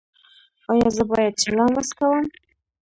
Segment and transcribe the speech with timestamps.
[0.71, 2.23] ایا زه باید چلم وڅکوم؟